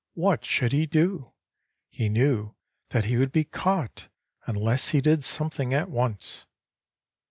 What 0.15 0.43
should 0.43 0.71
he 0.71 0.87
do? 0.87 1.31
He 1.91 2.09
knew 2.09 2.55
that 2.89 3.03
he 3.03 3.17
would 3.17 3.31
be 3.31 3.43
caught 3.43 4.07
unless 4.47 4.87
he 4.87 4.99
did 4.99 5.23
something 5.23 5.75
at 5.75 5.91
once. 5.91 6.47